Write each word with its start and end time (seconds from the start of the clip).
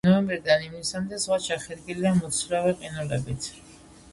ნოემბრიდან 0.07 0.63
ივნისამდე 0.67 1.19
ზღვა 1.25 1.37
ჩახერგილია 1.49 2.15
მოცურავე 2.23 2.73
ყინულებით. 2.81 3.53